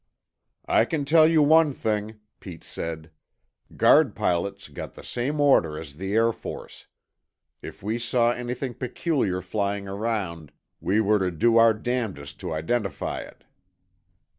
"I 0.65 0.85
can 0.85 1.05
tell 1.05 1.27
you 1.27 1.43
one 1.43 1.73
thing," 1.73 2.19
Pete 2.39 2.63
said. 2.63 3.11
"Guard 3.77 4.15
pilots 4.15 4.67
got 4.67 4.95
the 4.95 5.03
same 5.03 5.39
order 5.39 5.77
as 5.77 5.93
the 5.97 6.15
Air 6.15 6.31
Force. 6.31 6.87
If 7.61 7.83
we 7.83 7.99
saw 7.99 8.31
anything 8.31 8.73
peculiar 8.73 9.43
flying 9.43 9.87
around, 9.87 10.53
we 10.79 11.01
were 11.01 11.19
to 11.19 11.29
do 11.29 11.57
our 11.57 11.75
damnedest 11.75 12.39
to 12.39 12.51
identify 12.51 13.19
it." 13.19 13.43